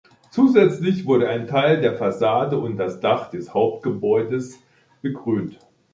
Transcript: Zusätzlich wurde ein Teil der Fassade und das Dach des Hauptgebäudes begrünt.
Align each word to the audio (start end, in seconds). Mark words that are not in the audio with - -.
Zusätzlich 0.31 1.05
wurde 1.05 1.29
ein 1.29 1.45
Teil 1.45 1.79
der 1.79 1.93
Fassade 1.95 2.57
und 2.57 2.77
das 2.77 2.99
Dach 3.01 3.29
des 3.29 3.53
Hauptgebäudes 3.53 4.59
begrünt. 5.03 5.59